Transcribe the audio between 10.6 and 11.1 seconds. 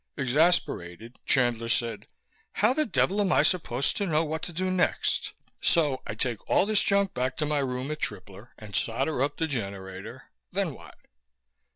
what?"